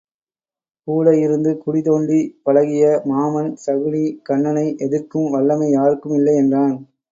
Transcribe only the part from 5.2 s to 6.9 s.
வல்லமை யாருக்கும் இல்லை என்றான்.